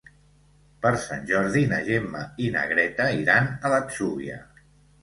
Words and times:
Per 0.85 0.91
Sant 1.03 1.27
Jordi 1.31 1.63
na 1.75 1.83
Gemma 1.91 2.25
i 2.47 2.51
na 2.57 2.65
Greta 2.73 3.09
iran 3.23 3.55
a 3.61 3.73
l'Atzúbia. 3.75 4.43